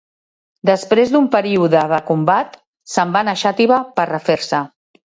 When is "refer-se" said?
4.17-4.69